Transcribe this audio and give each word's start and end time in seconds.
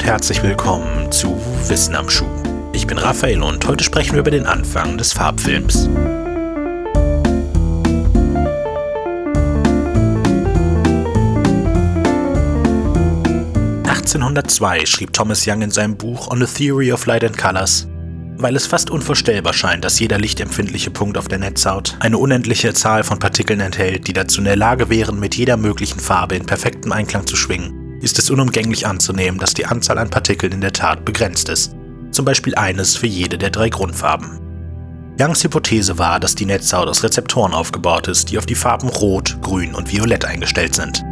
und 0.00 0.06
herzlich 0.06 0.42
willkommen 0.42 1.12
zu 1.12 1.38
Wissen 1.68 1.94
am 1.94 2.08
Schuh. 2.08 2.24
Ich 2.72 2.86
bin 2.86 2.96
Raphael 2.96 3.42
und 3.42 3.66
heute 3.66 3.84
sprechen 3.84 4.12
wir 4.14 4.20
über 4.20 4.30
den 4.30 4.46
Anfang 4.46 4.96
des 4.96 5.12
Farbfilms. 5.12 5.90
(1802) 13.84 14.86
schrieb 14.86 15.12
Thomas 15.12 15.46
Young 15.46 15.60
in 15.60 15.70
seinem 15.70 15.96
Buch 15.98 16.30
On 16.30 16.38
the 16.38 16.46
Theory 16.46 16.92
of 16.92 17.04
Light 17.04 17.22
and 17.22 17.36
Colors, 17.36 17.86
weil 18.38 18.56
es 18.56 18.66
fast 18.66 18.88
unvorstellbar 18.88 19.52
scheint, 19.52 19.84
dass 19.84 20.00
jeder 20.00 20.18
lichtempfindliche 20.18 20.90
Punkt 20.90 21.18
auf 21.18 21.28
der 21.28 21.40
Netzhaut 21.40 21.98
eine 22.00 22.16
unendliche 22.16 22.72
Zahl 22.72 23.04
von 23.04 23.18
Partikeln 23.18 23.60
enthält, 23.60 24.08
die 24.08 24.14
dazu 24.14 24.40
in 24.40 24.46
der 24.46 24.56
Lage 24.56 24.88
wären, 24.88 25.20
mit 25.20 25.34
jeder 25.34 25.58
möglichen 25.58 26.00
Farbe 26.00 26.36
in 26.36 26.46
perfektem 26.46 26.90
Einklang 26.92 27.26
zu 27.26 27.36
schwingen, 27.36 27.79
ist 28.00 28.18
es 28.18 28.30
unumgänglich 28.30 28.86
anzunehmen, 28.86 29.38
dass 29.38 29.54
die 29.54 29.66
Anzahl 29.66 29.98
an 29.98 30.10
Partikeln 30.10 30.52
in 30.52 30.60
der 30.60 30.72
Tat 30.72 31.04
begrenzt 31.04 31.48
ist, 31.48 31.74
zum 32.10 32.24
Beispiel 32.24 32.54
eines 32.54 32.96
für 32.96 33.06
jede 33.06 33.38
der 33.38 33.50
drei 33.50 33.68
Grundfarben. 33.68 34.40
Youngs 35.20 35.44
Hypothese 35.44 35.98
war, 35.98 36.18
dass 36.18 36.34
die 36.34 36.46
Netzhaut 36.46 36.88
aus 36.88 37.02
Rezeptoren 37.02 37.52
aufgebaut 37.52 38.08
ist, 38.08 38.30
die 38.30 38.38
auf 38.38 38.46
die 38.46 38.54
Farben 38.54 38.88
Rot, 38.88 39.36
Grün 39.42 39.74
und 39.74 39.92
Violett 39.92 40.24
eingestellt 40.24 40.74
sind. 40.74 41.02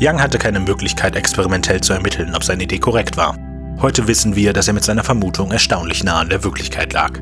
Young 0.00 0.22
hatte 0.22 0.38
keine 0.38 0.60
Möglichkeit, 0.60 1.16
experimentell 1.16 1.80
zu 1.80 1.92
ermitteln, 1.92 2.36
ob 2.36 2.44
seine 2.44 2.62
Idee 2.62 2.78
korrekt 2.78 3.16
war. 3.16 3.36
Heute 3.80 4.06
wissen 4.06 4.36
wir, 4.36 4.52
dass 4.52 4.68
er 4.68 4.74
mit 4.74 4.84
seiner 4.84 5.02
Vermutung 5.02 5.50
erstaunlich 5.50 6.04
nah 6.04 6.20
an 6.20 6.28
der 6.28 6.44
Wirklichkeit 6.44 6.92
lag. 6.92 7.18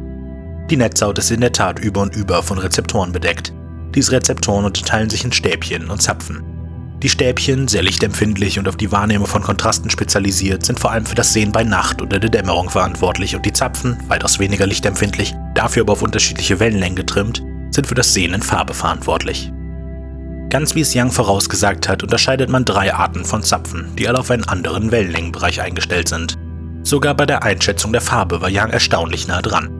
Die 0.69 0.77
Netzhaut 0.77 1.19
ist 1.19 1.31
in 1.31 1.41
der 1.41 1.53
Tat 1.53 1.79
über 1.79 2.03
und 2.03 2.15
über 2.15 2.43
von 2.43 2.59
Rezeptoren 2.59 3.13
bedeckt. 3.13 3.55
Diese 3.95 4.13
Rezeptoren 4.13 4.67
unterteilen 4.67 5.09
sich 5.09 5.25
in 5.25 5.33
Stäbchen 5.33 5.89
und 5.89 6.03
Zapfen. 6.03 6.56
Die 7.07 7.11
Stäbchen, 7.11 7.69
sehr 7.69 7.85
lichtempfindlich 7.85 8.59
und 8.59 8.67
auf 8.67 8.75
die 8.75 8.91
Wahrnehmung 8.91 9.29
von 9.29 9.41
Kontrasten 9.41 9.91
spezialisiert, 9.91 10.67
sind 10.67 10.81
vor 10.81 10.91
allem 10.91 11.07
für 11.07 11.15
das 11.15 11.33
Sehen 11.33 11.53
bei 11.53 11.63
Nacht 11.63 12.03
oder 12.03 12.19
der 12.19 12.31
Dämmerung 12.31 12.69
verantwortlich 12.69 13.37
und 13.37 13.47
die 13.47 13.53
Zapfen, 13.53 13.97
weitaus 14.09 14.41
weniger 14.41 14.67
lichtempfindlich, 14.67 15.33
dafür 15.55 15.83
aber 15.83 15.93
auf 15.93 16.03
unterschiedliche 16.03 16.59
Wellenlängen 16.59 16.97
getrimmt, 16.97 17.45
sind 17.71 17.87
für 17.87 17.95
das 17.95 18.13
Sehen 18.13 18.35
in 18.35 18.43
Farbe 18.43 18.75
verantwortlich. 18.75 19.53
Ganz 20.51 20.75
wie 20.75 20.81
es 20.81 20.97
Young 20.97 21.13
vorausgesagt 21.13 21.89
hat, 21.89 22.03
unterscheidet 22.03 22.51
man 22.51 22.65
drei 22.65 22.93
Arten 22.93 23.25
von 23.25 23.45
Zapfen, 23.45 23.95
die 23.97 24.09
alle 24.09 24.19
auf 24.19 24.33
einen 24.33 24.43
anderen 24.43 24.91
Wellenlängenbereich 24.91 25.61
eingestellt 25.61 26.09
sind. 26.09 26.35
Sogar 26.83 27.15
bei 27.15 27.25
der 27.25 27.45
Einschätzung 27.45 27.93
der 27.93 28.01
Farbe 28.01 28.41
war 28.41 28.51
Young 28.51 28.71
erstaunlich 28.71 29.29
nah 29.29 29.43
dran. 29.43 29.71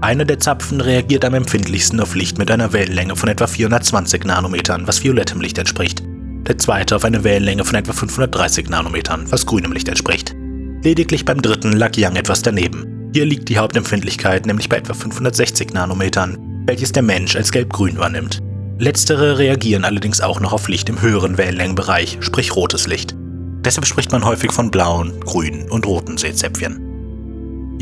Einer 0.00 0.24
der 0.24 0.40
Zapfen 0.40 0.80
reagiert 0.80 1.26
am 1.26 1.34
empfindlichsten 1.34 2.00
auf 2.00 2.14
Licht 2.14 2.38
mit 2.38 2.50
einer 2.50 2.72
Wellenlänge 2.72 3.16
von 3.16 3.28
etwa 3.28 3.46
420 3.46 4.24
Nanometern, 4.24 4.86
was 4.86 5.04
violettem 5.04 5.42
Licht 5.42 5.58
entspricht. 5.58 6.02
Der 6.46 6.58
zweite 6.58 6.96
auf 6.96 7.04
eine 7.04 7.22
Wellenlänge 7.22 7.64
von 7.64 7.76
etwa 7.76 7.92
530 7.92 8.68
Nanometern, 8.68 9.30
was 9.30 9.46
grünem 9.46 9.72
Licht 9.72 9.88
entspricht. 9.88 10.34
Lediglich 10.82 11.24
beim 11.24 11.42
dritten 11.42 11.72
lag 11.72 11.92
Young 11.96 12.16
etwas 12.16 12.42
daneben. 12.42 13.10
Hier 13.12 13.26
liegt 13.26 13.48
die 13.48 13.58
Hauptempfindlichkeit 13.58 14.46
nämlich 14.46 14.68
bei 14.68 14.78
etwa 14.78 14.94
560 14.94 15.72
Nanometern, 15.74 16.38
welches 16.66 16.92
der 16.92 17.02
Mensch 17.02 17.36
als 17.36 17.52
gelb-grün 17.52 17.98
wahrnimmt. 17.98 18.38
Letztere 18.78 19.36
reagieren 19.36 19.84
allerdings 19.84 20.22
auch 20.22 20.40
noch 20.40 20.54
auf 20.54 20.68
Licht 20.68 20.88
im 20.88 21.02
höheren 21.02 21.36
Wellenlängenbereich, 21.36 22.18
sprich 22.20 22.56
rotes 22.56 22.86
Licht. 22.86 23.14
Deshalb 23.62 23.86
spricht 23.86 24.10
man 24.10 24.24
häufig 24.24 24.52
von 24.52 24.70
blauen, 24.70 25.20
grünen 25.20 25.70
und 25.70 25.86
roten 25.86 26.16
Seezäpfchen. 26.16 26.86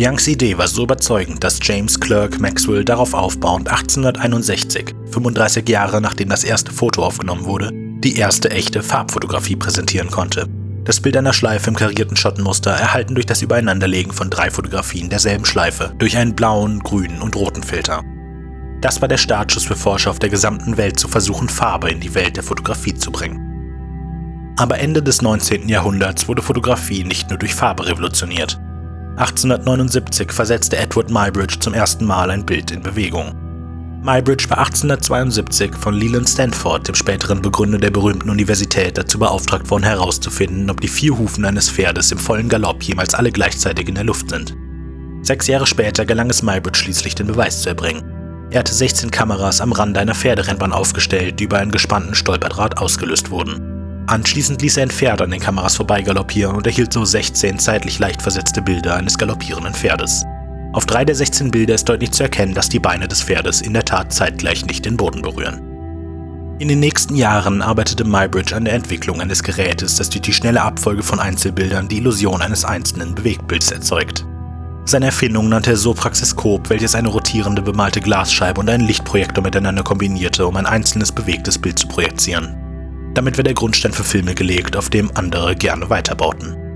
Youngs 0.01 0.27
Idee 0.27 0.59
war 0.59 0.67
so 0.67 0.83
überzeugend, 0.83 1.45
dass 1.45 1.61
James 1.63 1.99
Clerk 1.99 2.41
Maxwell 2.41 2.85
darauf 2.85 3.15
aufbauend 3.15 3.69
1861, 3.69 4.95
35 5.11 5.69
Jahre 5.69 6.01
nachdem 6.01 6.29
das 6.29 6.43
erste 6.43 6.73
Foto 6.73 7.05
aufgenommen 7.05 7.45
wurde, 7.45 7.73
die 8.09 8.17
erste 8.17 8.51
echte 8.51 8.83
Farbfotografie 8.83 9.57
präsentieren 9.57 10.11
konnte. 10.11 10.49
Das 10.85 10.99
Bild 10.99 11.15
einer 11.19 11.35
Schleife 11.35 11.69
im 11.69 11.77
karierten 11.77 12.17
Schottenmuster 12.17 12.71
erhalten 12.71 13.15
durch 13.15 13.27
das 13.27 13.43
Übereinanderlegen 13.43 14.13
von 14.13 14.31
drei 14.31 14.51
Fotografien 14.51 15.11
derselben 15.11 15.45
Schleife 15.45 15.93
durch 15.99 16.17
einen 16.17 16.35
blauen, 16.35 16.79
grünen 16.79 17.21
und 17.21 17.37
roten 17.37 17.63
Filter. 17.63 18.03
Das 18.81 19.03
war 19.03 19.09
der 19.09 19.19
Startschuss 19.19 19.65
für 19.65 19.77
Forscher 19.77 20.11
auf 20.11 20.19
der 20.19 20.31
gesamten 20.31 20.79
Welt 20.79 20.99
zu 20.99 21.07
versuchen, 21.07 21.51
Farbe 21.51 21.91
in 21.91 22.01
die 22.01 22.15
Welt 22.15 22.39
der 22.39 22.45
Fotografie 22.45 22.95
zu 22.95 23.13
bringen. 23.13 24.55
Aber 24.57 24.79
Ende 24.79 25.03
des 25.03 25.21
19. 25.21 25.69
Jahrhunderts 25.69 26.29
wurde 26.29 26.41
Fotografie 26.41 27.05
nicht 27.05 27.29
nur 27.29 27.39
durch 27.39 27.55
Farbe 27.55 27.87
revolutioniert. 27.87 28.59
1879 29.19 30.33
versetzte 30.33 30.79
Edward 30.79 31.11
Muybridge 31.11 31.59
zum 31.61 31.75
ersten 31.75 32.07
Mal 32.07 32.31
ein 32.31 32.47
Bild 32.47 32.71
in 32.71 32.81
Bewegung. 32.81 33.48
Muybridge 34.01 34.49
war 34.49 34.59
1872 34.59 35.75
von 35.75 35.93
Leland 35.93 36.29
Stanford, 36.29 36.87
dem 36.87 36.95
späteren 36.95 37.43
Begründer 37.43 37.79
der 37.79 37.91
berühmten 37.91 38.31
Universität, 38.31 38.97
dazu 38.97 39.19
beauftragt 39.19 39.69
worden 39.71 39.83
herauszufinden, 39.83 40.71
ob 40.71 40.81
die 40.81 40.89
vier 40.89 41.19
Hufen 41.19 41.45
eines 41.45 41.69
Pferdes 41.69 42.13
im 42.13 42.19
vollen 42.19 42.49
Galopp 42.49 42.83
jemals 42.83 43.15
alle 43.15 43.33
gleichzeitig 43.33 43.89
in 43.89 43.97
der 43.97 44.05
Luft 44.05 44.31
sind. 44.31 44.57
Sechs 45.23 45.49
Jahre 45.49 45.67
später 45.67 46.07
gelang 46.07 46.31
es 46.31 46.43
Muybridge 46.43 46.79
schließlich, 46.79 47.17
den 47.17 47.27
Beweis 47.27 47.63
zu 47.63 47.71
erbringen. 47.71 48.05
Er 48.51 48.61
hatte 48.61 48.73
16 48.73 49.11
Kameras 49.11 49.61
am 49.61 49.73
Rande 49.73 50.01
einer 50.01 50.15
Pferderennbahn 50.15 50.73
aufgestellt, 50.73 51.41
die 51.41 51.45
über 51.45 51.59
einen 51.59 51.73
gespannten 51.73 52.15
Stolperdraht 52.15 52.79
ausgelöst 52.79 53.31
wurden. 53.31 54.07
Anschließend 54.07 54.63
ließ 54.63 54.79
er 54.79 54.85
ein 54.85 54.91
Pferd 54.91 55.21
an 55.21 55.33
den 55.33 55.41
Kameras 55.41 55.77
vorbeigaloppieren 55.77 56.57
und 56.57 56.67
erhielt 56.67 56.93
so 56.93 57.05
16 57.05 57.59
zeitlich 57.59 57.99
leicht 57.99 58.23
versetzte 58.23 58.63
Bilder 58.63 58.95
eines 58.95 59.19
galoppierenden 59.19 59.75
Pferdes. 59.75 60.25
Auf 60.73 60.85
drei 60.85 61.05
der 61.05 61.15
16 61.15 61.51
Bilder 61.51 61.75
ist 61.75 61.89
deutlich 61.89 62.11
zu 62.11 62.25
erkennen, 62.25 62.55
dass 62.55 62.69
die 62.69 62.79
Beine 62.79 63.09
des 63.09 63.23
Pferdes 63.23 63.63
in 63.63 63.73
der 63.73 63.87
Tat 63.87 64.13
zeitgleich 64.13 64.67
nicht 64.67 64.85
den 64.85 64.99
Boden 64.99 65.23
berühren. 65.23 65.63
In 66.59 66.69
den 66.69 66.81
nächsten 66.81 67.15
Jahren 67.15 67.63
arbeitete 67.63 68.05
Mybridge 68.05 68.55
an 68.55 68.65
der 68.65 68.75
Entwicklung 68.75 69.21
eines 69.21 69.43
Gerätes, 69.43 69.97
das 69.97 70.11
durch 70.11 70.23
die 70.23 70.33
schnelle 70.33 70.61
Abfolge 70.61 71.03
von 71.03 71.21
Einzelbildern 71.21 71.89
die 71.89 71.99
Illusion 71.99 72.43
eines 72.43 72.65
einzelnen 72.65 73.15
Bewegtbilds 73.15 73.71
erzeugt. 73.71 74.27
Seine 74.85 75.07
Erfindung 75.07 75.49
nannte 75.49 75.71
er 75.71 75.77
Sopraxiskop, 75.77 76.69
welches 76.69 76.95
eine 76.95 77.09
rotierende 77.09 77.63
bemalte 77.63 78.01
Glasscheibe 78.01 78.61
und 78.61 78.69
einen 78.69 78.87
Lichtprojektor 78.87 79.45
miteinander 79.45 79.83
kombinierte, 79.83 80.47
um 80.47 80.57
ein 80.57 80.67
einzelnes 80.67 81.13
bewegtes 81.13 81.59
Bild 81.59 81.79
zu 81.79 81.89
projizieren. 81.89 82.57
Damit 83.15 83.37
wird 83.37 83.47
der 83.47 83.55
Grundstein 83.55 83.93
für 83.93 84.05
Filme 84.05 84.35
gelegt, 84.35 84.77
auf 84.77 84.91
dem 84.91 85.11
andere 85.15 85.57
gerne 85.57 85.89
weiterbauten. 85.89 86.68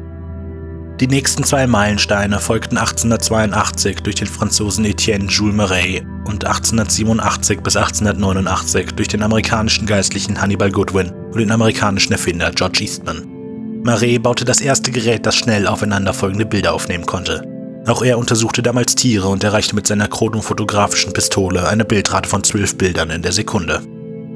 Die 1.03 1.09
nächsten 1.09 1.43
zwei 1.43 1.67
Meilensteine 1.67 2.39
folgten 2.39 2.79
1882 2.79 4.03
durch 4.05 4.15
den 4.15 4.29
Franzosen 4.29 4.85
Etienne 4.85 5.25
Jules 5.29 5.57
Marais 5.57 6.03
und 6.27 6.45
1887 6.45 7.61
bis 7.61 7.75
1889 7.75 8.93
durch 8.93 9.09
den 9.09 9.25
amerikanischen 9.25 9.85
Geistlichen 9.85 10.41
Hannibal 10.41 10.71
Goodwin 10.71 11.11
und 11.11 11.39
den 11.39 11.51
amerikanischen 11.51 12.13
Erfinder 12.13 12.53
George 12.53 12.83
Eastman. 12.83 13.83
Marais 13.83 14.21
baute 14.21 14.45
das 14.45 14.61
erste 14.61 14.93
Gerät, 14.93 15.27
das 15.27 15.35
schnell 15.35 15.67
aufeinanderfolgende 15.67 16.47
Bilder 16.47 16.73
aufnehmen 16.73 17.05
konnte. 17.05 17.43
Auch 17.89 18.03
er 18.03 18.17
untersuchte 18.17 18.63
damals 18.63 18.95
Tiere 18.95 19.27
und 19.27 19.43
erreichte 19.43 19.75
mit 19.75 19.89
seiner 19.89 20.07
chronofotografischen 20.07 21.13
Pistole 21.13 21.67
eine 21.67 21.85
Bildrate 21.85 22.29
von 22.29 22.45
zwölf 22.45 22.79
Bildern 22.79 23.11
in 23.11 23.23
der 23.23 23.33
Sekunde. 23.33 23.83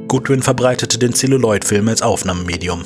Goodwin 0.08 0.42
verbreitete 0.42 0.98
den 0.98 1.14
Celluloid-Film 1.14 1.86
als 1.86 2.02
Aufnahmemedium. 2.02 2.82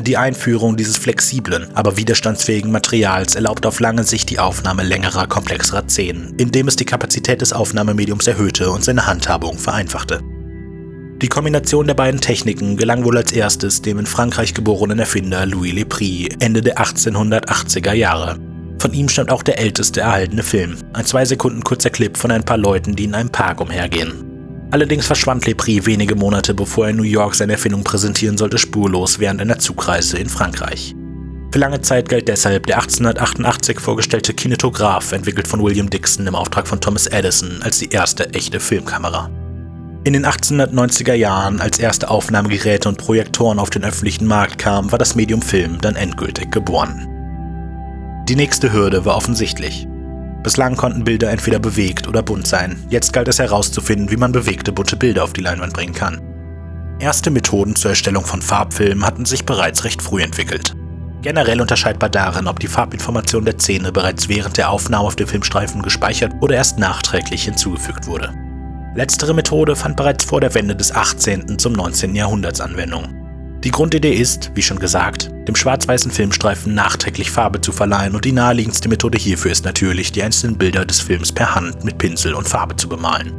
Die 0.00 0.16
Einführung 0.16 0.76
dieses 0.76 0.96
flexiblen, 0.96 1.66
aber 1.74 1.96
widerstandsfähigen 1.96 2.70
Materials 2.70 3.34
erlaubt 3.34 3.66
auf 3.66 3.80
lange 3.80 4.04
Sicht 4.04 4.30
die 4.30 4.38
Aufnahme 4.38 4.84
längerer, 4.84 5.26
komplexerer 5.26 5.88
Szenen, 5.88 6.34
indem 6.38 6.68
es 6.68 6.76
die 6.76 6.84
Kapazität 6.84 7.40
des 7.40 7.52
Aufnahmemediums 7.52 8.26
erhöhte 8.28 8.70
und 8.70 8.84
seine 8.84 9.06
Handhabung 9.06 9.58
vereinfachte. 9.58 10.20
Die 11.20 11.28
Kombination 11.28 11.88
der 11.88 11.94
beiden 11.94 12.20
Techniken 12.20 12.76
gelang 12.76 13.04
wohl 13.04 13.16
als 13.16 13.32
erstes 13.32 13.82
dem 13.82 13.98
in 13.98 14.06
Frankreich 14.06 14.54
geborenen 14.54 15.00
Erfinder 15.00 15.46
Louis 15.46 15.72
Lepris 15.72 16.28
Ende 16.38 16.60
der 16.60 16.78
1880er 16.78 17.92
Jahre. 17.92 18.38
Von 18.78 18.92
ihm 18.92 19.08
stammt 19.08 19.32
auch 19.32 19.42
der 19.42 19.58
älteste 19.58 20.02
erhaltene 20.02 20.44
Film, 20.44 20.76
ein 20.92 21.06
zwei 21.06 21.24
Sekunden 21.24 21.64
kurzer 21.64 21.90
Clip 21.90 22.16
von 22.16 22.30
ein 22.30 22.44
paar 22.44 22.58
Leuten, 22.58 22.94
die 22.94 23.04
in 23.04 23.14
einem 23.14 23.30
Park 23.30 23.60
umhergehen. 23.60 24.27
Allerdings 24.70 25.06
verschwand 25.06 25.46
Lepri 25.46 25.86
wenige 25.86 26.14
Monate 26.14 26.52
bevor 26.52 26.84
er 26.84 26.90
in 26.90 26.96
New 26.96 27.02
York 27.02 27.34
seine 27.34 27.52
Erfindung 27.52 27.84
präsentieren 27.84 28.36
sollte, 28.36 28.58
spurlos 28.58 29.18
während 29.18 29.40
einer 29.40 29.58
Zugreise 29.58 30.18
in 30.18 30.28
Frankreich. 30.28 30.94
Für 31.50 31.58
lange 31.58 31.80
Zeit 31.80 32.10
galt 32.10 32.28
deshalb 32.28 32.66
der 32.66 32.76
1888 32.76 33.80
vorgestellte 33.80 34.34
Kinetograph, 34.34 35.12
entwickelt 35.12 35.48
von 35.48 35.62
William 35.62 35.88
Dixon 35.88 36.26
im 36.26 36.34
Auftrag 36.34 36.68
von 36.68 36.80
Thomas 36.80 37.06
Edison, 37.06 37.62
als 37.62 37.78
die 37.78 37.88
erste 37.88 38.34
echte 38.34 38.60
Filmkamera. 38.60 39.30
In 40.04 40.12
den 40.12 40.26
1890er 40.26 41.14
Jahren, 41.14 41.60
als 41.60 41.78
erste 41.78 42.10
Aufnahmegeräte 42.10 42.88
und 42.88 42.98
Projektoren 42.98 43.58
auf 43.58 43.70
den 43.70 43.84
öffentlichen 43.84 44.26
Markt 44.26 44.58
kamen, 44.58 44.92
war 44.92 44.98
das 44.98 45.14
Medium 45.14 45.40
Film 45.40 45.80
dann 45.80 45.96
endgültig 45.96 46.50
geboren. 46.50 47.08
Die 48.28 48.36
nächste 48.36 48.70
Hürde 48.70 49.06
war 49.06 49.16
offensichtlich. 49.16 49.88
Bislang 50.48 50.76
konnten 50.76 51.04
Bilder 51.04 51.28
entweder 51.28 51.58
bewegt 51.58 52.08
oder 52.08 52.22
bunt 52.22 52.46
sein. 52.46 52.82
Jetzt 52.88 53.12
galt 53.12 53.28
es 53.28 53.38
herauszufinden, 53.38 54.10
wie 54.10 54.16
man 54.16 54.32
bewegte 54.32 54.72
bunte 54.72 54.96
Bilder 54.96 55.22
auf 55.22 55.34
die 55.34 55.42
Leinwand 55.42 55.74
bringen 55.74 55.92
kann. 55.92 56.22
Erste 57.00 57.30
Methoden 57.30 57.76
zur 57.76 57.90
Erstellung 57.90 58.24
von 58.24 58.40
Farbfilmen 58.40 59.04
hatten 59.04 59.26
sich 59.26 59.44
bereits 59.44 59.84
recht 59.84 60.00
früh 60.00 60.22
entwickelt. 60.22 60.74
Generell 61.20 61.60
unterscheidbar 61.60 62.08
darin, 62.08 62.48
ob 62.48 62.60
die 62.60 62.66
Farbinformation 62.66 63.44
der 63.44 63.58
Szene 63.58 63.92
bereits 63.92 64.30
während 64.30 64.56
der 64.56 64.70
Aufnahme 64.70 65.04
auf 65.04 65.16
dem 65.16 65.28
Filmstreifen 65.28 65.82
gespeichert 65.82 66.32
oder 66.40 66.54
erst 66.54 66.78
nachträglich 66.78 67.44
hinzugefügt 67.44 68.06
wurde. 68.06 68.32
Letztere 68.94 69.34
Methode 69.34 69.76
fand 69.76 69.98
bereits 69.98 70.24
vor 70.24 70.40
der 70.40 70.54
Wende 70.54 70.74
des 70.74 70.94
18. 70.94 71.58
zum 71.58 71.74
19. 71.74 72.14
Jahrhunderts 72.14 72.62
Anwendung. 72.62 73.17
Die 73.68 73.72
Grundidee 73.72 74.14
ist, 74.14 74.50
wie 74.54 74.62
schon 74.62 74.78
gesagt, 74.78 75.30
dem 75.46 75.54
schwarz-weißen 75.54 76.10
Filmstreifen 76.10 76.74
nachträglich 76.74 77.30
Farbe 77.30 77.60
zu 77.60 77.70
verleihen 77.70 78.14
und 78.14 78.24
die 78.24 78.32
naheliegendste 78.32 78.88
Methode 78.88 79.18
hierfür 79.18 79.50
ist 79.50 79.66
natürlich, 79.66 80.10
die 80.10 80.22
einzelnen 80.22 80.56
Bilder 80.56 80.86
des 80.86 81.02
Films 81.02 81.30
per 81.32 81.54
Hand 81.54 81.84
mit 81.84 81.98
Pinsel 81.98 82.32
und 82.32 82.48
Farbe 82.48 82.76
zu 82.76 82.88
bemalen. 82.88 83.34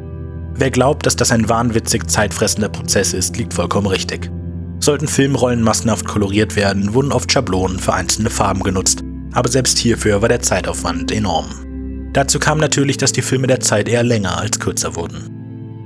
Wer 0.54 0.70
glaubt, 0.70 1.08
dass 1.08 1.16
das 1.16 1.32
ein 1.32 1.50
wahnwitzig 1.50 2.08
zeitfressender 2.08 2.70
Prozess 2.70 3.14
ist, 3.14 3.38
liegt 3.38 3.56
vollkommen 3.56 3.88
richtig. 3.88 4.30
Sollten 4.78 5.08
Filmrollen 5.08 5.64
massenhaft 5.64 6.06
koloriert 6.06 6.56
werden, 6.56 6.94
wurden 6.94 7.12
oft 7.12 7.32
Schablonen 7.32 7.80
für 7.80 7.96
einzelne 7.96 8.30
Farben 8.30 8.62
genutzt, 8.62 9.04
aber 9.32 9.50
selbst 9.50 9.80
hierfür 9.80 10.22
war 10.22 10.30
der 10.30 10.44
Zeitaufwand 10.44 11.12
enorm. 11.12 12.12
Dazu 12.14 12.38
kam 12.38 12.60
natürlich, 12.60 12.98
dass 12.98 13.14
die 13.14 13.24
Filme 13.24 13.48
der 13.48 13.62
Zeit 13.62 13.90
eher 13.90 14.04
länger 14.04 14.38
als 14.38 14.60
kürzer 14.60 14.96
wurden. 14.96 15.39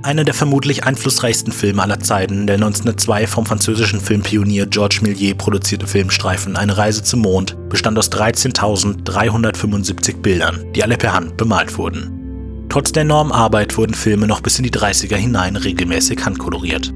Einer 0.04 0.24
der 0.24 0.34
vermutlich 0.34 0.84
einflussreichsten 0.84 1.50
Filme 1.50 1.82
aller 1.82 1.98
Zeiten, 1.98 2.46
der 2.46 2.56
1902 2.56 3.26
vom 3.26 3.46
französischen 3.46 4.02
Filmpionier 4.02 4.66
Georges 4.66 5.00
Méliès 5.00 5.34
produzierte 5.34 5.86
Filmstreifen 5.86 6.56
Eine 6.56 6.76
Reise 6.76 7.02
zum 7.02 7.20
Mond, 7.20 7.56
bestand 7.70 7.98
aus 7.98 8.12
13.375 8.12 10.20
Bildern, 10.20 10.70
die 10.74 10.82
alle 10.82 10.98
per 10.98 11.14
Hand 11.14 11.38
bemalt 11.38 11.78
wurden. 11.78 12.66
Trotz 12.68 12.92
der 12.92 13.04
enormen 13.04 13.32
Arbeit 13.32 13.78
wurden 13.78 13.94
Filme 13.94 14.26
noch 14.26 14.42
bis 14.42 14.58
in 14.58 14.64
die 14.64 14.70
30er 14.70 15.16
hinein 15.16 15.56
regelmäßig 15.56 16.22
handkoloriert. 16.22 16.92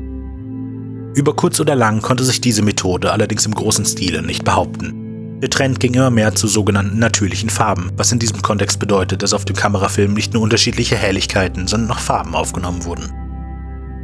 Über 1.14 1.34
kurz 1.34 1.60
oder 1.60 1.74
lang 1.74 2.02
konnte 2.02 2.24
sich 2.24 2.42
diese 2.42 2.60
Methode 2.60 3.10
allerdings 3.10 3.46
im 3.46 3.54
großen 3.54 3.86
Stile 3.86 4.20
nicht 4.20 4.44
behaupten. 4.44 4.97
Der 5.40 5.50
Trend 5.50 5.78
ging 5.78 5.94
immer 5.94 6.10
mehr 6.10 6.34
zu 6.34 6.48
sogenannten 6.48 6.98
natürlichen 6.98 7.48
Farben, 7.48 7.92
was 7.96 8.10
in 8.10 8.18
diesem 8.18 8.42
Kontext 8.42 8.80
bedeutet, 8.80 9.22
dass 9.22 9.32
auf 9.32 9.44
dem 9.44 9.54
Kamerafilm 9.54 10.12
nicht 10.12 10.34
nur 10.34 10.42
unterschiedliche 10.42 10.96
Helligkeiten, 10.96 11.68
sondern 11.68 11.92
auch 11.92 12.00
Farben 12.00 12.34
aufgenommen 12.34 12.84
wurden. 12.84 13.12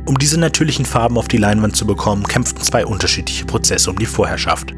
Um 0.07 0.17
diese 0.17 0.39
natürlichen 0.39 0.85
Farben 0.85 1.19
auf 1.19 1.27
die 1.27 1.39
Leinwand 1.39 1.75
zu 1.75 1.87
bekommen, 1.87 2.23
kämpften 2.23 2.63
zwei 2.63 2.87
unterschiedliche 2.87 3.47
Prozesse 3.47 3.91
um 3.91 3.99
die 3.99 4.07
Vorherrschaft. 4.07 4.75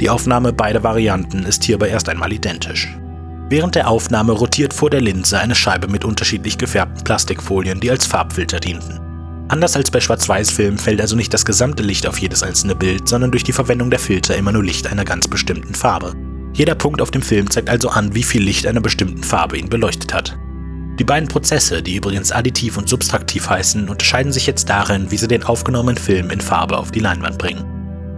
Die 0.00 0.08
Aufnahme 0.08 0.54
beider 0.54 0.82
Varianten 0.82 1.44
ist 1.44 1.64
hier 1.64 1.76
aber 1.76 1.88
erst 1.88 2.08
einmal 2.08 2.32
identisch. 2.32 2.88
Während 3.50 3.74
der 3.74 3.88
Aufnahme 3.88 4.32
rotiert 4.32 4.72
vor 4.72 4.88
der 4.88 5.02
Linse 5.02 5.38
eine 5.38 5.54
Scheibe 5.54 5.88
mit 5.88 6.06
unterschiedlich 6.06 6.56
gefärbten 6.56 7.04
Plastikfolien, 7.04 7.78
die 7.78 7.90
als 7.90 8.06
Farbfilter 8.06 8.60
dienten. 8.60 9.09
Anders 9.50 9.74
als 9.74 9.90
bei 9.90 10.00
Schwarz-Weiß-Filmen 10.00 10.78
fällt 10.78 11.00
also 11.00 11.16
nicht 11.16 11.34
das 11.34 11.44
gesamte 11.44 11.82
Licht 11.82 12.06
auf 12.06 12.18
jedes 12.18 12.44
einzelne 12.44 12.76
Bild, 12.76 13.08
sondern 13.08 13.32
durch 13.32 13.42
die 13.42 13.52
Verwendung 13.52 13.90
der 13.90 13.98
Filter 13.98 14.36
immer 14.36 14.52
nur 14.52 14.62
Licht 14.62 14.86
einer 14.86 15.04
ganz 15.04 15.26
bestimmten 15.26 15.74
Farbe. 15.74 16.14
Jeder 16.54 16.76
Punkt 16.76 17.02
auf 17.02 17.10
dem 17.10 17.20
Film 17.20 17.50
zeigt 17.50 17.68
also 17.68 17.88
an, 17.88 18.14
wie 18.14 18.22
viel 18.22 18.44
Licht 18.44 18.64
einer 18.64 18.80
bestimmten 18.80 19.24
Farbe 19.24 19.58
ihn 19.58 19.68
beleuchtet 19.68 20.14
hat. 20.14 20.38
Die 21.00 21.04
beiden 21.04 21.28
Prozesse, 21.28 21.82
die 21.82 21.96
übrigens 21.96 22.30
additiv 22.30 22.78
und 22.78 22.88
subtraktiv 22.88 23.50
heißen, 23.50 23.88
unterscheiden 23.88 24.32
sich 24.32 24.46
jetzt 24.46 24.68
darin, 24.68 25.10
wie 25.10 25.16
sie 25.16 25.26
den 25.26 25.42
aufgenommenen 25.42 25.96
Film 25.96 26.30
in 26.30 26.40
Farbe 26.40 26.78
auf 26.78 26.92
die 26.92 27.00
Leinwand 27.00 27.36
bringen. 27.36 27.64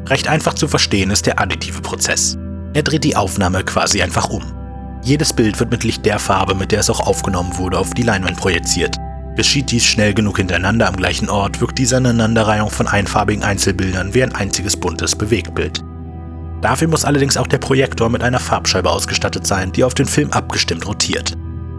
Recht 0.08 0.28
einfach 0.28 0.52
zu 0.52 0.68
verstehen 0.68 1.10
ist 1.10 1.24
der 1.24 1.40
additive 1.40 1.80
Prozess. 1.80 2.36
Er 2.74 2.82
dreht 2.82 3.04
die 3.04 3.16
Aufnahme 3.16 3.64
quasi 3.64 4.02
einfach 4.02 4.28
um. 4.28 4.42
Jedes 5.02 5.32
Bild 5.32 5.58
wird 5.60 5.70
mit 5.70 5.82
Licht 5.82 6.04
der 6.04 6.18
Farbe, 6.18 6.54
mit 6.54 6.72
der 6.72 6.80
es 6.80 6.90
auch 6.90 7.00
aufgenommen 7.00 7.56
wurde, 7.56 7.78
auf 7.78 7.94
die 7.94 8.02
Leinwand 8.02 8.36
projiziert. 8.36 8.96
Geschieht 9.36 9.70
dies 9.70 9.84
schnell 9.84 10.12
genug 10.12 10.36
hintereinander 10.36 10.88
am 10.88 10.96
gleichen 10.96 11.30
Ort, 11.30 11.60
wirkt 11.60 11.78
diese 11.78 11.96
Aneinanderreihung 11.96 12.70
von 12.70 12.86
einfarbigen 12.86 13.42
Einzelbildern 13.42 14.12
wie 14.12 14.22
ein 14.22 14.34
einziges 14.34 14.76
buntes 14.76 15.16
Bewegtbild. 15.16 15.82
Dafür 16.60 16.88
muss 16.88 17.04
allerdings 17.04 17.36
auch 17.36 17.46
der 17.46 17.58
Projektor 17.58 18.10
mit 18.10 18.22
einer 18.22 18.38
Farbscheibe 18.38 18.90
ausgestattet 18.90 19.46
sein, 19.46 19.72
die 19.72 19.84
auf 19.84 19.94
den 19.94 20.06
Film 20.06 20.30
abgestimmt 20.32 20.86
rotiert. 20.86 21.32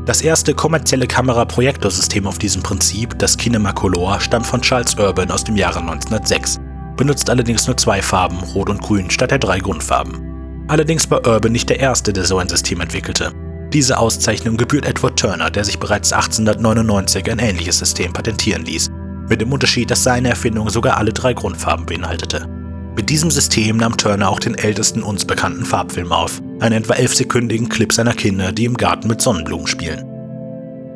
Das 0.05 0.21
erste 0.21 0.53
kommerzielle 0.53 1.07
Kamera-Projektorsystem 1.07 2.27
auf 2.27 2.37
diesem 2.37 2.61
Prinzip, 2.63 3.17
das 3.19 3.37
Kinemacolor, 3.37 4.19
stammt 4.19 4.47
von 4.47 4.61
Charles 4.61 4.95
Urban 4.95 5.31
aus 5.31 5.45
dem 5.45 5.55
Jahre 5.55 5.79
1906, 5.79 6.59
benutzt 6.97 7.29
allerdings 7.29 7.67
nur 7.67 7.77
zwei 7.77 8.01
Farben, 8.01 8.39
Rot 8.39 8.69
und 8.69 8.81
Grün, 8.81 9.09
statt 9.09 9.31
der 9.31 9.39
drei 9.39 9.59
Grundfarben. 9.59 10.65
Allerdings 10.67 11.09
war 11.09 11.25
Urban 11.25 11.51
nicht 11.51 11.69
der 11.69 11.79
erste, 11.79 12.11
der 12.11 12.25
so 12.25 12.37
ein 12.39 12.49
System 12.49 12.81
entwickelte. 12.81 13.31
Diese 13.73 13.97
Auszeichnung 13.97 14.55
gebührt 14.55 14.85
Edward 14.85 15.17
Turner, 15.17 15.49
der 15.49 15.63
sich 15.63 15.79
bereits 15.79 16.13
1899 16.13 17.31
ein 17.31 17.39
ähnliches 17.39 17.79
System 17.79 18.13
patentieren 18.13 18.65
ließ, 18.65 18.91
mit 19.27 19.41
dem 19.41 19.51
Unterschied, 19.51 19.89
dass 19.89 20.03
seine 20.03 20.29
Erfindung 20.29 20.69
sogar 20.69 20.97
alle 20.97 21.11
drei 21.11 21.33
Grundfarben 21.33 21.87
beinhaltete. 21.87 22.47
Mit 22.95 23.09
diesem 23.09 23.31
System 23.31 23.77
nahm 23.77 23.97
Turner 23.97 24.29
auch 24.29 24.39
den 24.39 24.53
ältesten 24.53 25.01
uns 25.01 25.25
bekannten 25.25 25.65
Farbfilm 25.65 26.11
auf, 26.11 26.39
einen 26.59 26.83
etwa 26.83 26.93
elfsekündigen 26.93 27.67
Clip 27.67 27.91
seiner 27.91 28.13
Kinder, 28.13 28.51
die 28.51 28.65
im 28.65 28.77
Garten 28.77 29.07
mit 29.07 29.23
Sonnenblumen 29.23 29.65
spielen. 29.65 30.05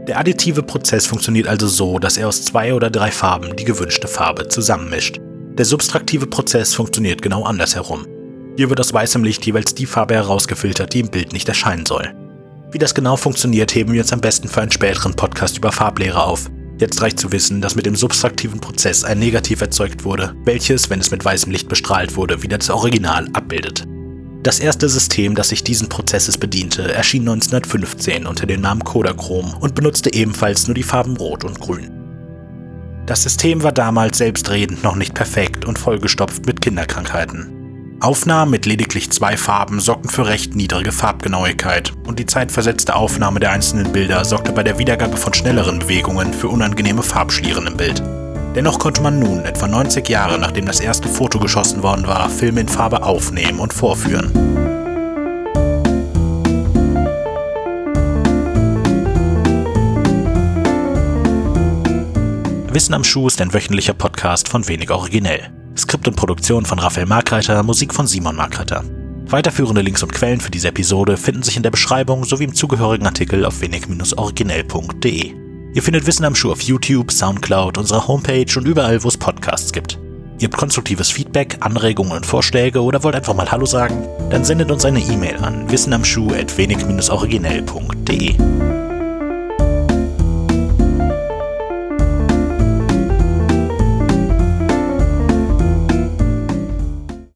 Der 0.07 0.19
additive 0.19 0.61
Prozess 0.61 1.07
funktioniert 1.07 1.47
also 1.47 1.67
so, 1.67 1.97
dass 1.97 2.15
er 2.15 2.27
aus 2.27 2.43
zwei 2.43 2.75
oder 2.75 2.91
drei 2.91 3.09
Farben 3.09 3.55
die 3.55 3.65
gewünschte 3.65 4.07
Farbe 4.07 4.49
zusammenmischt. 4.49 5.19
Der 5.57 5.65
subtraktive 5.65 6.27
Prozess 6.27 6.75
funktioniert 6.75 7.23
genau 7.23 7.43
andersherum. 7.43 8.05
Hier 8.55 8.69
wird 8.69 8.79
aus 8.79 8.93
weißem 8.93 9.23
Licht 9.23 9.43
jeweils 9.47 9.73
die 9.73 9.87
Farbe 9.87 10.13
herausgefiltert, 10.13 10.93
die 10.93 10.99
im 10.99 11.09
Bild 11.09 11.33
nicht 11.33 11.49
erscheinen 11.49 11.87
soll. 11.87 12.13
Wie 12.71 12.77
das 12.77 12.93
genau 12.93 13.15
funktioniert, 13.15 13.73
heben 13.75 13.93
wir 13.93 14.01
uns 14.01 14.11
am 14.11 14.19
besten 14.19 14.49
für 14.49 14.61
einen 14.61 14.71
späteren 14.71 15.15
Podcast 15.15 15.57
über 15.57 15.71
Farblehre 15.71 16.21
auf. 16.21 16.49
Jetzt 16.79 17.01
reicht 17.01 17.17
zu 17.17 17.31
wissen, 17.31 17.61
dass 17.61 17.75
mit 17.75 17.85
dem 17.85 17.95
subtraktiven 17.95 18.59
Prozess 18.59 19.05
ein 19.05 19.19
Negativ 19.19 19.61
erzeugt 19.61 20.03
wurde, 20.03 20.35
welches, 20.43 20.89
wenn 20.89 20.99
es 20.99 21.09
mit 21.09 21.23
weißem 21.23 21.51
Licht 21.51 21.69
bestrahlt 21.69 22.17
wurde, 22.17 22.43
wieder 22.43 22.57
das 22.57 22.69
Original 22.69 23.29
abbildet. 23.31 23.85
Das 24.43 24.59
erste 24.59 24.89
System, 24.89 25.33
das 25.33 25.49
sich 25.49 25.63
diesen 25.63 25.87
Prozesses 25.87 26.37
bediente, 26.37 26.91
erschien 26.93 27.21
1915 27.21 28.27
unter 28.27 28.45
dem 28.45 28.61
Namen 28.61 28.83
Kodachrom 28.83 29.53
und 29.59 29.73
benutzte 29.73 30.13
ebenfalls 30.13 30.67
nur 30.67 30.75
die 30.75 30.83
Farben 30.83 31.15
Rot 31.17 31.45
und 31.45 31.59
Grün. 31.59 31.89
Das 33.05 33.23
System 33.23 33.63
war 33.63 33.71
damals 33.71 34.17
selbstredend 34.17 34.83
noch 34.83 34.95
nicht 34.95 35.13
perfekt 35.13 35.63
und 35.63 35.79
vollgestopft 35.79 36.45
mit 36.45 36.61
Kinderkrankheiten. 36.61 37.56
Aufnahmen 37.99 38.51
mit 38.51 38.67
lediglich 38.67 39.09
zwei 39.09 39.37
Farben 39.37 39.79
sorgten 39.79 40.09
für 40.09 40.27
recht 40.27 40.55
niedrige 40.55 40.91
Farbgenauigkeit 40.91 41.93
und 42.05 42.19
die 42.19 42.27
zeitversetzte 42.27 42.95
Aufnahme 42.95 43.39
der 43.39 43.49
einzelnen 43.51 43.91
Bilder 43.91 44.23
sorgte 44.23 44.51
bei 44.51 44.61
der 44.61 44.77
Wiedergabe 44.77 45.17
von 45.17 45.33
schnelleren 45.33 45.79
Bewegungen 45.79 46.31
für 46.31 46.47
unangenehme 46.47 47.01
Farbschlieren 47.01 47.65
im 47.65 47.75
Bild. 47.75 48.03
Dennoch 48.55 48.77
konnte 48.77 49.01
man 49.01 49.17
nun, 49.17 49.45
etwa 49.45 49.67
90 49.67 50.07
Jahre 50.09 50.37
nachdem 50.37 50.67
das 50.67 50.79
erste 50.79 51.07
Foto 51.07 51.39
geschossen 51.39 51.81
worden 51.81 52.05
war, 52.05 52.29
Filme 52.29 52.61
in 52.61 52.67
Farbe 52.67 53.01
aufnehmen 53.01 53.59
und 53.59 53.73
vorführen. 53.73 54.31
Wissen 62.71 62.93
am 62.93 63.03
Schuh 63.03 63.25
ist 63.25 63.41
ein 63.41 63.55
wöchentlicher 63.55 63.95
Podcast 63.95 64.49
von 64.49 64.67
Wenig 64.67 64.91
Originell. 64.91 65.49
Skript 65.77 66.07
und 66.07 66.15
Produktion 66.15 66.65
von 66.65 66.79
Raphael 66.79 67.05
Markreiter, 67.05 67.61
Musik 67.63 67.93
von 67.93 68.07
Simon 68.07 68.35
Markreiter. 68.35 68.83
Weiterführende 69.27 69.81
Links 69.81 70.01
und 70.03 70.13
Quellen 70.13 70.39
für 70.39 70.51
diese 70.51 70.69
Episode 70.69 71.17
finden 71.17 71.43
sich 71.43 71.57
in 71.57 71.63
der 71.63 71.71
Beschreibung 71.71 72.23
sowie 72.23 72.45
im 72.45 72.55
zugehörigen 72.55 73.05
Artikel 73.05 73.43
auf 73.45 73.59
wenig-originell.de. 73.61 75.33
Ihr 75.73 75.83
findet 75.83 76.07
Wissen 76.07 76.23
am 76.25 76.33
Schuh 76.33 76.51
auf 76.51 76.61
YouTube, 76.61 77.11
Soundcloud, 77.11 77.77
unserer 77.77 78.07
Homepage 78.07 78.57
und 78.57 78.65
überall, 78.65 79.03
wo 79.03 79.09
es 79.09 79.17
Podcasts 79.17 79.73
gibt. 79.73 79.99
Ihr 80.39 80.47
habt 80.47 80.57
konstruktives 80.57 81.11
Feedback, 81.11 81.57
Anregungen 81.59 82.13
und 82.13 82.25
Vorschläge 82.25 82.81
oder 82.81 83.03
wollt 83.03 83.15
einfach 83.15 83.33
mal 83.33 83.51
Hallo 83.51 83.65
sagen? 83.65 84.07
Dann 84.29 84.45
sendet 84.45 84.71
uns 84.71 84.85
eine 84.85 84.99
E-Mail 84.99 85.35
an 85.37 85.69
wissenamschuh.wenig-originell.de. 85.69 88.66